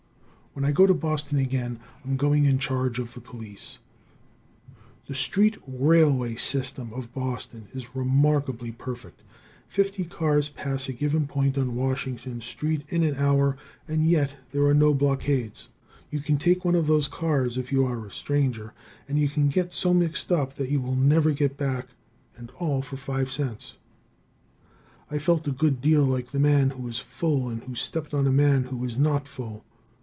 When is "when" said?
0.53-0.65